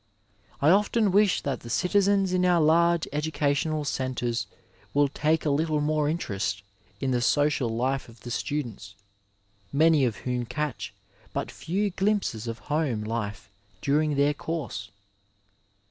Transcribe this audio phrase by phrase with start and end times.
[0.63, 4.47] I often wish that the citizens in our large educational centres
[4.95, 6.63] wotdd take a little more interest
[6.99, 8.95] in the social life of the stadents^
[9.71, 10.91] many of whom catch
[11.33, 13.51] but few ^impses of home life
[13.83, 14.89] daring their course.